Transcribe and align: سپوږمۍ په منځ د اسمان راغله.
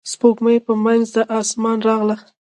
سپوږمۍ 0.11 0.57
په 0.65 0.73
منځ 0.85 1.05
د 1.15 1.17
اسمان 1.39 1.77
راغله. 1.87 2.15